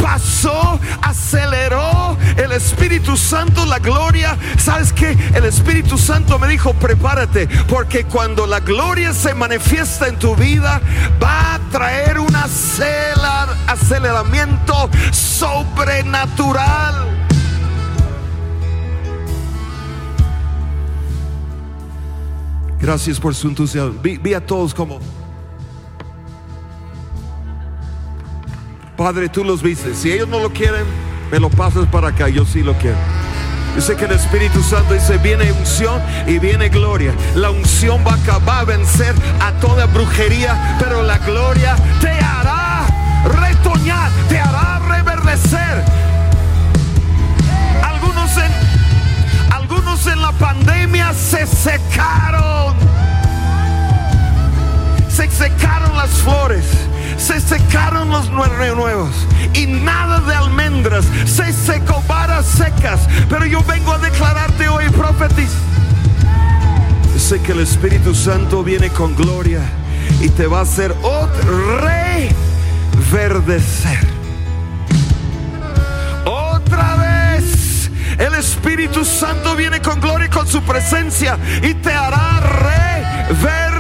[0.01, 4.37] pasó, aceleró el Espíritu Santo, la gloria.
[4.59, 5.17] ¿Sabes qué?
[5.35, 10.81] El Espíritu Santo me dijo, prepárate, porque cuando la gloria se manifiesta en tu vida,
[11.23, 17.09] va a traer un aceler- aceleramiento sobrenatural.
[22.81, 24.01] Gracias por su entusiasmo.
[24.03, 25.22] Vi, vi a todos como...
[29.03, 29.97] Padre, tú los viste.
[29.97, 30.85] Si ellos no lo quieren,
[31.33, 32.29] me lo pasas para acá.
[32.29, 32.97] Yo sí lo quiero.
[33.77, 37.13] Yo que el Espíritu Santo dice, viene unción y viene gloria.
[37.35, 42.87] La unción va a, acabar, a vencer a toda brujería, pero la gloria te hará
[43.25, 45.85] retoñar, te hará reverdecer.
[47.83, 52.77] Algunos en, algunos en la pandemia se secaron.
[55.09, 56.65] Se secaron las flores,
[57.23, 59.11] se secaron los nue- nuevos
[59.55, 60.53] y nada de almendra
[60.99, 63.01] almendras, se secó varas secas.
[63.29, 65.51] Pero yo vengo a declararte hoy, profetiz.
[67.17, 69.61] Sé que el Espíritu Santo viene con gloria
[70.21, 71.79] y te va a hacer otro
[73.01, 73.99] reverdecer.
[76.25, 82.41] Otra vez el Espíritu Santo viene con gloria y con su presencia y te hará
[82.41, 83.72] reverdecer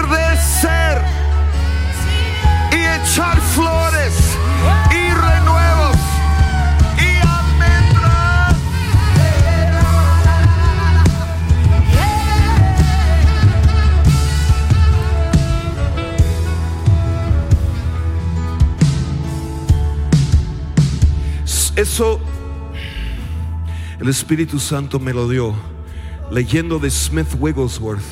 [21.92, 22.18] Eso
[24.00, 25.54] el Espíritu Santo me lo dio
[26.30, 28.02] leyendo de Smith Wigglesworth.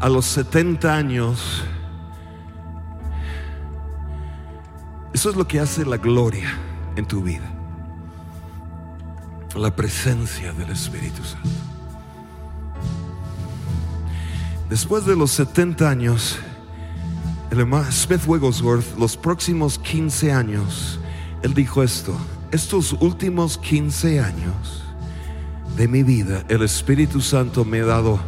[0.00, 1.62] A los 70 años,
[5.14, 6.58] eso es lo que hace la gloria
[6.96, 7.48] en tu vida.
[9.54, 11.48] La presencia del Espíritu Santo.
[14.68, 16.40] Después de los 70 años,
[17.50, 20.98] el hermano Smith Wigglesworth, los próximos 15 años,
[21.42, 22.16] él dijo esto,
[22.50, 24.82] estos últimos 15 años
[25.76, 28.18] de mi vida, el Espíritu Santo me ha dado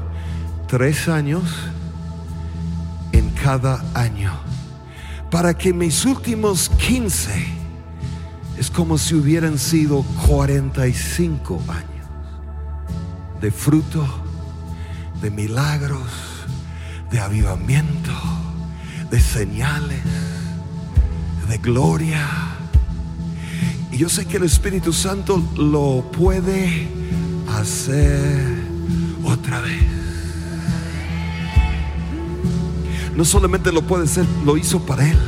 [0.67, 1.43] tres años
[3.13, 4.33] en cada año,
[5.31, 7.31] para que mis últimos 15
[8.57, 11.89] es como si hubieran sido 45 años
[13.41, 14.07] de fruto,
[15.21, 16.09] de milagros,
[17.11, 18.13] de avivamiento
[19.11, 20.03] de señales,
[21.49, 22.27] de gloria.
[23.91, 26.89] Y yo sé que el Espíritu Santo lo puede
[27.59, 28.59] hacer
[29.25, 29.83] otra vez.
[33.17, 35.19] No solamente lo puede hacer, lo hizo para Él.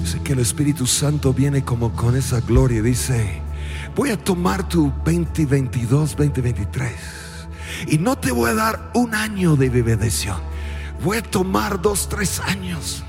[0.00, 3.42] Yo sé que el Espíritu Santo viene como con esa gloria y dice,
[3.94, 6.92] voy a tomar tu 2022, 2023
[7.88, 10.51] y no te voy a dar un año de bendición
[11.02, 13.04] voy a tomar dos, tres años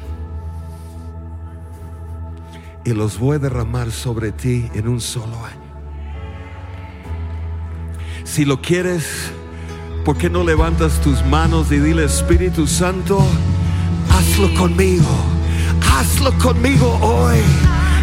[2.86, 5.64] y los voy a derramar sobre ti en un solo año.
[8.24, 9.32] Si lo quieres,
[10.06, 13.24] ¿por qué no levantas tus manos y dile Espíritu Santo,
[14.12, 15.10] hazlo conmigo,
[15.96, 17.40] hazlo conmigo hoy?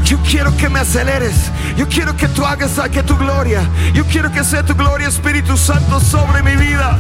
[0.05, 1.53] Yo quiero que me aceleres.
[1.77, 3.63] Yo quiero que tú hagas que tu gloria.
[3.95, 6.99] Yo quiero que sea tu gloria, Espíritu Santo, sobre mi vida.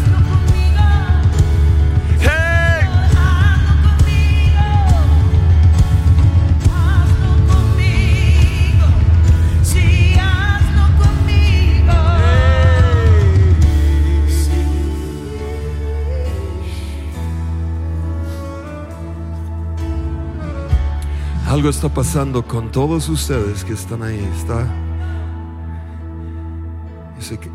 [21.50, 24.24] Algo está pasando con todos ustedes que están ahí.
[24.38, 24.72] Está.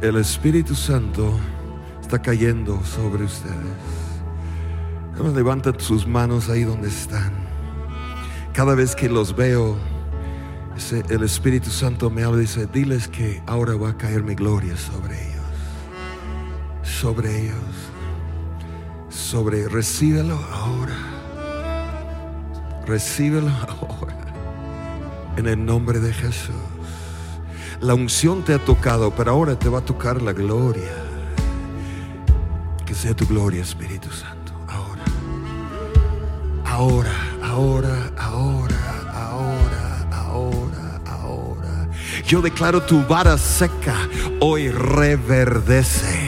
[0.02, 1.40] El Espíritu Santo
[2.02, 3.56] está cayendo sobre ustedes.
[5.34, 7.32] Levanten sus manos ahí donde están.
[8.52, 9.78] Cada vez que los veo,
[11.08, 14.76] el Espíritu Santo me habla y dice, diles que ahora va a caer mi gloria
[14.76, 15.46] sobre ellos.
[16.84, 17.56] Sobre ellos.
[19.08, 21.15] Sobre, recíbelo ahora.
[22.88, 24.16] Recíbelo ahora.
[25.38, 26.56] En el nombre de Jesús.
[27.82, 30.94] La unción te ha tocado, pero ahora te va a tocar la gloria.
[32.86, 34.54] Que sea tu gloria, Espíritu Santo.
[34.68, 35.04] Ahora.
[36.66, 37.12] Ahora,
[37.44, 41.90] ahora, ahora, ahora, ahora, ahora.
[42.26, 43.96] Yo declaro tu vara seca
[44.40, 46.25] hoy reverdece.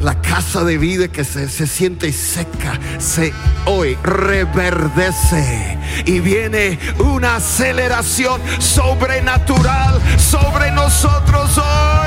[0.00, 3.34] La casa de vida que se, se siente seca, se
[3.66, 5.78] hoy reverdece.
[6.06, 11.99] Y viene una aceleración sobrenatural sobre nosotros hoy.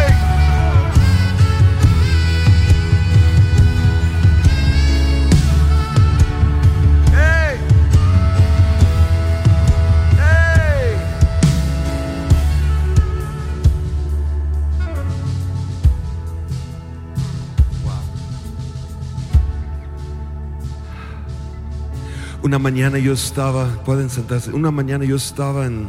[22.43, 25.87] Una mañana yo estaba, pueden sentarse, una mañana yo estaba en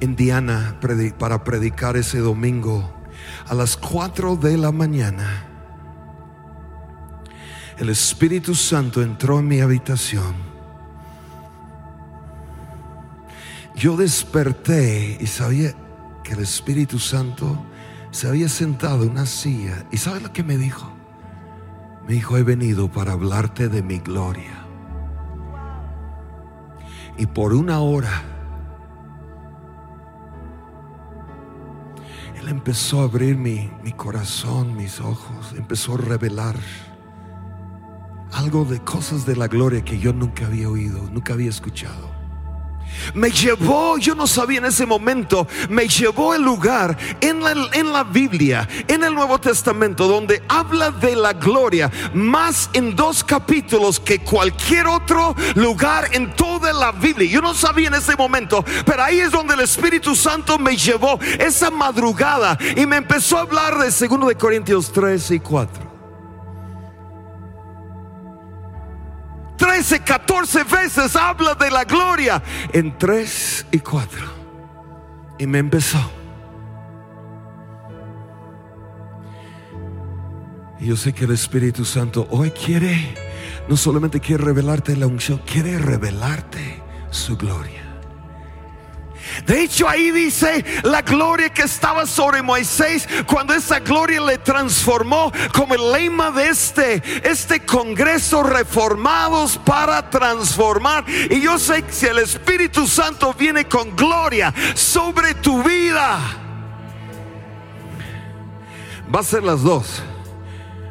[0.00, 2.90] Indiana predi- para predicar ese domingo
[3.46, 5.44] a las 4 de la mañana.
[7.78, 10.34] El Espíritu Santo entró en mi habitación.
[13.76, 15.74] Yo desperté y sabía
[16.22, 17.62] que el Espíritu Santo
[18.12, 19.84] se había sentado en una silla.
[19.90, 20.90] ¿Y sabe lo que me dijo?
[22.06, 24.63] Me dijo, he venido para hablarte de mi gloria
[27.16, 28.22] y por una hora
[32.40, 36.56] Él empezó a abrir mi, mi corazón, mis ojos, empezó a revelar
[38.32, 42.13] algo de cosas de la gloria que yo nunca había oído, nunca había escuchado.
[43.14, 47.42] Me llevó, yo no sabía en ese momento, me llevó el lugar en
[47.92, 54.00] la, Biblia, en el Nuevo Testamento, donde habla de la gloria, más en dos capítulos
[54.00, 57.30] que cualquier otro lugar en toda la Biblia.
[57.30, 61.18] Yo no sabía en ese momento, pero ahí es donde el Espíritu Santo me llevó
[61.38, 65.83] esa madrugada y me empezó a hablar de 2 de Corintios 3 y 4.
[69.74, 72.40] 13, 14 veces habla de la gloria
[72.72, 74.20] en 3 y 4.
[75.40, 75.98] Y me empezó.
[80.78, 83.16] Y yo sé que el Espíritu Santo hoy quiere,
[83.68, 87.83] no solamente quiere revelarte la unción, quiere revelarte su gloria.
[89.46, 95.32] De hecho, ahí dice la gloria que estaba sobre Moisés cuando esa gloria le transformó
[95.52, 101.04] como el lema de este, este congreso reformados para transformar.
[101.30, 106.18] Y yo sé que si el Espíritu Santo viene con gloria sobre tu vida,
[109.14, 110.02] va a ser las dos.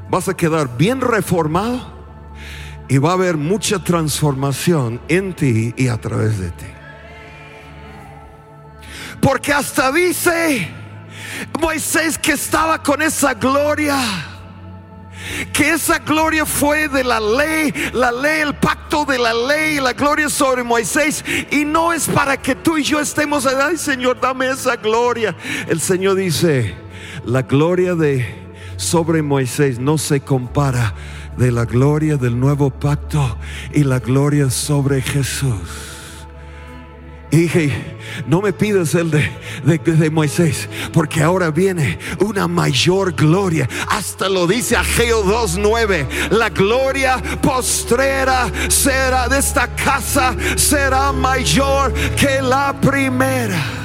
[0.09, 1.91] Vas a quedar bien reformado
[2.87, 6.82] y va a haber mucha transformación en ti y a través de ti.
[9.23, 10.69] Porque hasta dice
[11.59, 13.97] Moisés que estaba con esa gloria.
[15.53, 19.93] Que esa gloria fue de la ley, la ley, el pacto de la ley, la
[19.93, 21.23] gloria sobre Moisés.
[21.49, 25.33] Y no es para que tú y yo estemos, ay Señor, dame esa gloria.
[25.69, 26.75] El Señor dice,
[27.23, 28.43] la gloria de
[28.75, 30.93] sobre Moisés no se compara
[31.37, 33.37] de la gloria del nuevo pacto
[33.73, 35.92] y la gloria sobre Jesús.
[37.33, 37.71] Y dije,
[38.27, 39.27] no me pidas el de,
[39.65, 43.67] de, de Moisés, porque ahora viene una mayor gloria.
[43.89, 46.29] Hasta lo dice Ageo 2.9.
[46.29, 53.82] La gloria postrera será de esta casa, será mayor que la primera.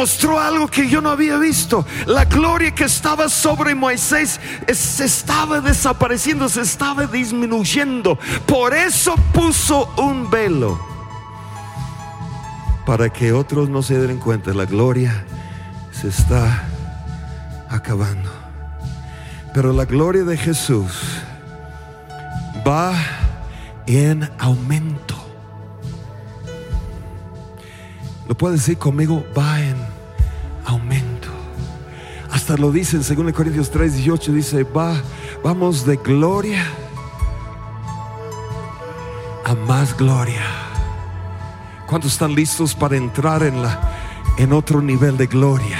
[0.00, 1.84] Mostró algo que yo no había visto.
[2.06, 4.40] La gloria que estaba sobre Moisés
[4.72, 8.18] se estaba desapareciendo, se estaba disminuyendo.
[8.46, 10.80] Por eso puso un velo.
[12.86, 15.22] Para que otros no se den cuenta, la gloria
[15.92, 16.64] se está
[17.68, 18.30] acabando.
[19.52, 20.92] Pero la gloria de Jesús
[22.66, 22.94] va
[23.86, 25.14] en aumento.
[28.26, 29.89] Lo puede decir conmigo, va en
[30.64, 31.28] aumento.
[32.30, 34.94] Hasta lo dice en 2 Corintios 3, 18, dice, va,
[35.42, 36.64] vamos de gloria
[39.44, 40.44] a más gloria.
[41.86, 43.80] ¿Cuántos están listos para entrar en la
[44.38, 45.78] en otro nivel de gloria?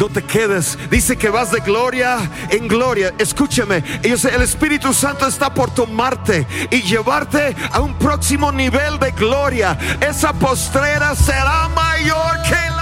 [0.00, 0.78] No te quedes.
[0.88, 2.16] Dice que vas de gloria
[2.48, 3.12] en gloria.
[3.18, 3.84] Escúchame.
[4.02, 9.78] El Espíritu Santo está por tomarte y llevarte a un próximo nivel de gloria.
[10.00, 12.79] Esa postrera será mayor que la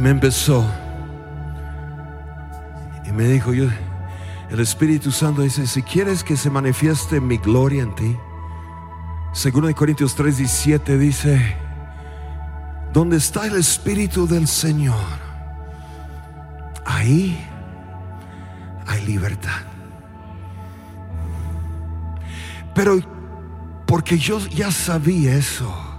[0.00, 0.64] Me empezó.
[3.06, 3.66] Y me dijo, yo,
[4.50, 8.16] el Espíritu Santo dice, si quieres que se manifieste mi gloria en ti,
[9.34, 11.54] segundo de Corintios 3, 17 dice,
[12.94, 14.96] donde está el Espíritu del Señor,
[16.86, 17.38] ahí
[18.86, 19.60] hay libertad.
[22.74, 23.00] Pero
[23.86, 25.89] porque yo ya sabía eso,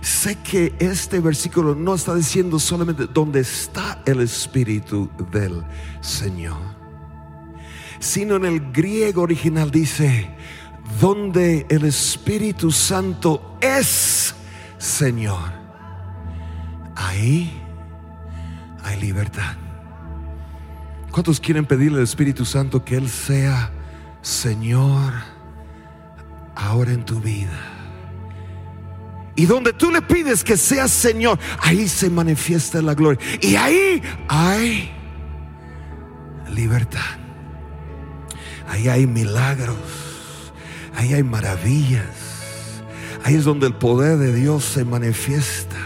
[0.00, 5.62] sé que este versículo no está diciendo solamente dónde está el Espíritu del
[6.00, 6.58] Señor,
[7.98, 10.30] sino en el griego original dice,
[11.00, 14.34] donde el Espíritu Santo es
[14.78, 15.52] Señor,
[16.96, 17.52] ahí
[18.82, 19.56] hay libertad.
[21.10, 23.72] ¿Cuántos quieren pedirle al Espíritu Santo que Él sea
[24.22, 25.12] Señor
[26.54, 27.69] ahora en tu vida?
[29.36, 33.20] Y donde tú le pides que sea Señor, ahí se manifiesta la gloria.
[33.40, 34.90] Y ahí hay
[36.52, 37.00] libertad.
[38.68, 39.76] Ahí hay milagros.
[40.96, 42.04] Ahí hay maravillas.
[43.24, 45.76] Ahí es donde el poder de Dios se manifiesta.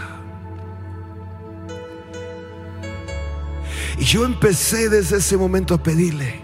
[3.97, 6.41] Y yo empecé desde ese momento a pedirle,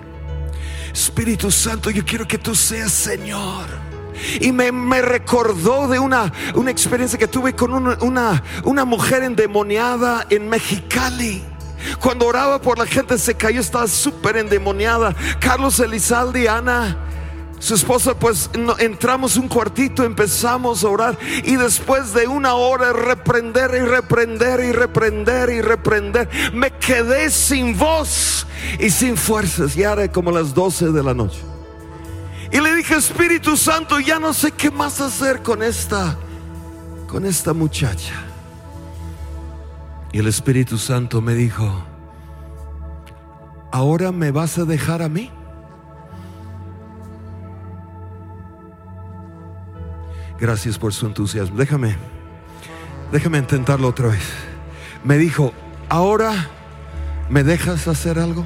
[0.94, 3.91] Espíritu Santo, yo quiero que tú seas Señor.
[4.40, 10.26] Y me, me recordó de una, una experiencia que tuve con una, una, mujer endemoniada
[10.30, 11.44] en Mexicali.
[12.00, 15.16] Cuando oraba por la gente se cayó, estaba súper endemoniada.
[15.40, 16.98] Carlos Elizalde, Ana,
[17.60, 22.92] su esposa, pues no- entramos un cuartito, empezamos a orar y después de una hora
[22.92, 28.48] reprender y reprender y reprender y reprender, me quedé sin voz
[28.80, 29.76] y sin fuerzas.
[29.76, 31.40] Ya era como las 12 de la noche.
[32.52, 36.18] Y le dije, Espíritu Santo, ya no sé qué más hacer con esta,
[37.08, 38.14] con esta muchacha.
[40.12, 41.86] Y el Espíritu Santo me dijo,
[43.72, 45.32] ¿ahora me vas a dejar a mí?
[50.38, 51.56] Gracias por su entusiasmo.
[51.56, 51.96] Déjame,
[53.14, 54.28] déjame intentarlo otra vez.
[55.06, 55.54] Me dijo,
[55.88, 56.50] ¿ahora
[57.30, 58.46] me dejas hacer algo?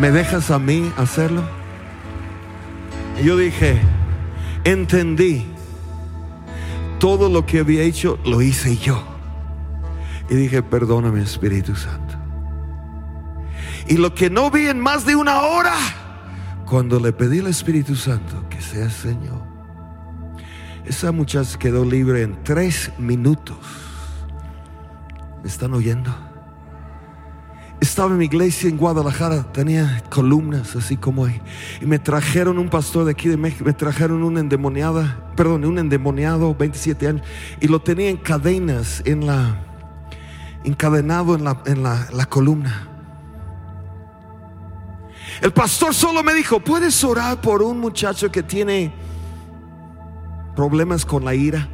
[0.00, 1.63] ¿Me dejas a mí hacerlo?
[3.22, 3.80] Yo dije,
[4.64, 5.46] entendí.
[6.98, 9.02] Todo lo que había hecho lo hice yo.
[10.30, 12.14] Y dije, perdóname Espíritu Santo.
[13.86, 15.74] Y lo que no vi en más de una hora,
[16.64, 19.42] cuando le pedí al Espíritu Santo que sea Señor,
[20.86, 23.58] esa muchacha quedó libre en tres minutos.
[25.42, 26.33] ¿Me están oyendo?
[27.84, 31.38] Estaba en mi iglesia en Guadalajara, tenía columnas así como ahí.
[31.82, 35.78] Y me trajeron un pastor de aquí de México, me trajeron una endemoniada, perdón, un
[35.78, 37.26] endemoniado, 27 años,
[37.60, 39.60] y lo tenía en cadenas, en la,
[40.64, 42.88] encadenado en la, en la, la columna.
[45.42, 48.94] El pastor solo me dijo, ¿puedes orar por un muchacho que tiene
[50.56, 51.68] problemas con la ira?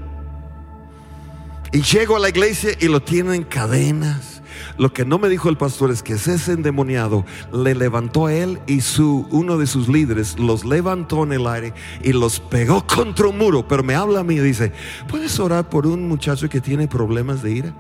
[1.71, 4.30] Y llego a la iglesia y lo tienen en cadenas.
[4.79, 8.61] Lo que no me dijo el pastor es que ese endemoniado le levantó a él
[8.67, 13.29] y su, uno de sus líderes los levantó en el aire y los pegó contra
[13.29, 13.67] un muro.
[13.67, 14.73] Pero me habla a mí y dice,
[15.09, 17.75] ¿puedes orar por un muchacho que tiene problemas de ira?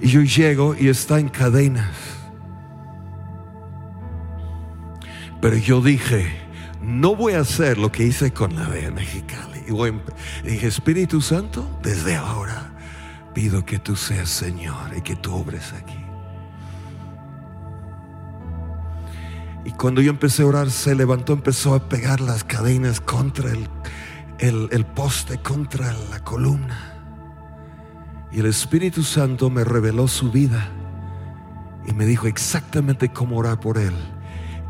[0.00, 1.90] Y yo llego y está en cadenas.
[5.40, 6.46] Pero yo dije,
[6.82, 9.62] no voy a hacer lo que hice con la de Mexicali.
[9.66, 9.92] Y voy
[10.44, 12.75] dije, Espíritu Santo, desde ahora
[13.36, 16.02] pido que tú seas Señor y que tú obres aquí.
[19.66, 23.68] Y cuando yo empecé a orar, se levantó, empezó a pegar las cadenas contra el,
[24.38, 26.94] el- el poste, contra la columna.
[28.32, 30.70] Y el Espíritu Santo me reveló su vida
[31.86, 33.92] y me dijo exactamente cómo orar por él.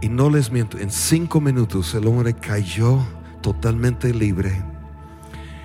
[0.01, 2.99] Y no les miento, en cinco minutos el hombre cayó
[3.43, 4.61] totalmente libre.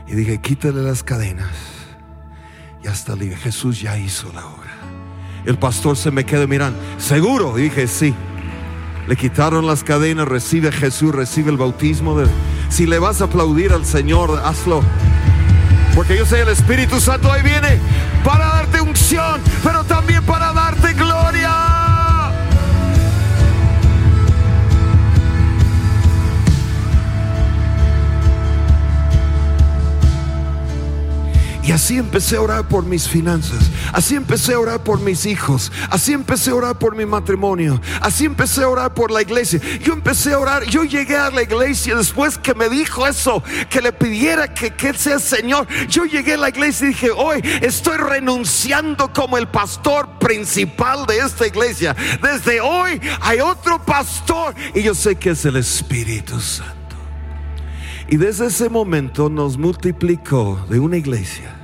[0.08, 1.81] Y dije, quítale las cadenas.
[2.84, 4.72] Y hasta le dije, Jesús ya hizo la obra.
[5.46, 7.56] El pastor se me quedó mirando, ¿seguro?
[7.56, 8.14] Dije, sí.
[9.08, 12.18] Le quitaron las cadenas, recibe Jesús, recibe el bautismo.
[12.18, 12.28] De...
[12.70, 14.82] Si le vas a aplaudir al Señor, hazlo.
[15.96, 17.80] Porque yo sé el Espíritu Santo ahí viene
[18.24, 20.94] para darte unción, pero también para darte
[31.64, 35.72] Y así empecé a orar por mis finanzas, así empecé a orar por mis hijos,
[35.92, 39.62] así empecé a orar por mi matrimonio, así empecé a orar por la iglesia.
[39.84, 43.80] Yo empecé a orar, yo llegué a la iglesia después que me dijo eso, que
[43.80, 45.68] le pidiera que, que sea Señor.
[45.88, 51.20] Yo llegué a la iglesia y dije, hoy estoy renunciando como el pastor principal de
[51.20, 51.96] esta iglesia.
[52.24, 56.81] Desde hoy hay otro pastor y yo sé que es el Espíritu Santo.
[58.12, 61.56] Y desde ese momento nos multiplicó de una iglesia.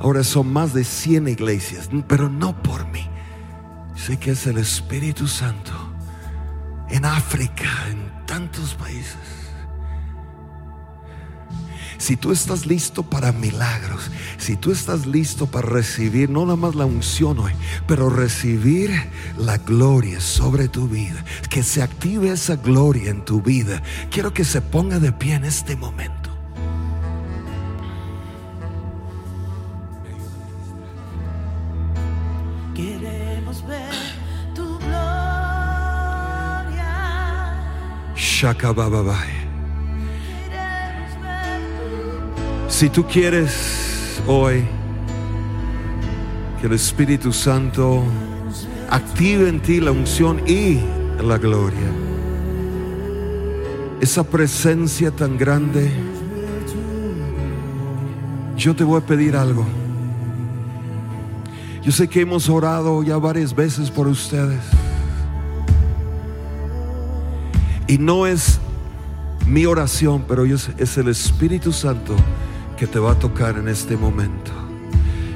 [0.00, 3.08] Ahora son más de 100 iglesias, pero no por mí.
[3.94, 5.70] Sé que es el Espíritu Santo
[6.90, 9.33] en África, en tantos países.
[12.04, 16.74] Si tú estás listo para milagros, si tú estás listo para recibir no nada más
[16.74, 17.52] la unción hoy,
[17.86, 18.90] pero recibir
[19.38, 24.44] la gloria sobre tu vida, que se active esa gloria en tu vida, quiero que
[24.44, 26.28] se ponga de pie en este momento.
[32.74, 33.94] Queremos ver
[42.74, 44.64] Si tú quieres hoy
[46.60, 48.02] que el Espíritu Santo
[48.90, 50.80] active en ti la unción y
[51.22, 51.86] la gloria,
[54.00, 55.88] esa presencia tan grande,
[58.56, 59.64] yo te voy a pedir algo.
[61.80, 64.64] Yo sé que hemos orado ya varias veces por ustedes.
[67.86, 68.58] Y no es
[69.46, 72.16] mi oración, pero es el Espíritu Santo
[72.76, 74.50] que te va a tocar en este momento.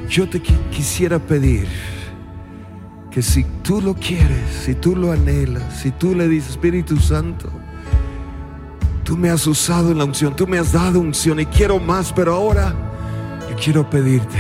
[0.09, 1.69] Yo te qui- quisiera pedir
[3.11, 7.49] que si tú lo quieres, si tú lo anhelas, si tú le dices, Espíritu Santo,
[9.05, 12.13] tú me has usado en la unción, tú me has dado unción y quiero más,
[12.13, 12.75] pero ahora
[13.51, 14.39] yo quiero pedirte,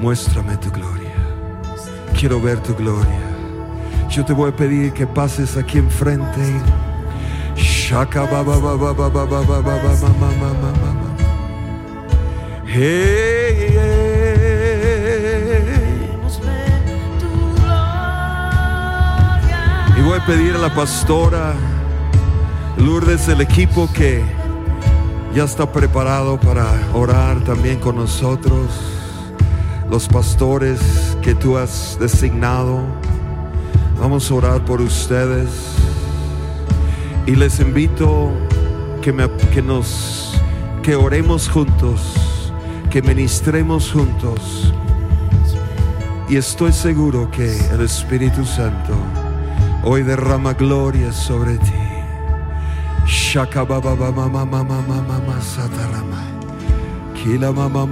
[0.00, 1.12] muéstrame tu gloria.
[2.18, 3.20] Quiero ver tu gloria.
[4.10, 6.60] Yo te voy a pedir que pases aquí enfrente.
[7.56, 10.72] Shaka ba ba ba ba ba ba ba ba ba ba ma ma ma ma
[10.72, 11.03] ma ma.
[19.96, 21.54] Y voy a pedir a la pastora
[22.76, 24.22] Lourdes, el equipo que
[25.34, 28.66] ya está preparado para orar también con nosotros.
[29.90, 32.80] Los pastores que tú has designado.
[34.00, 35.48] Vamos a orar por ustedes.
[37.26, 38.32] Y les invito
[39.00, 40.32] que, me- que nos
[40.82, 42.14] que oremos juntos,
[42.94, 44.72] que ministremos juntos.
[46.28, 48.94] Y estoy seguro que el Espíritu Santo
[49.82, 51.72] hoy derrama gloria sobre ti.
[53.04, 56.22] Shaka ba ba ba ma ma ma ma ma ma ma satarama.
[57.20, 57.84] Kila ma ma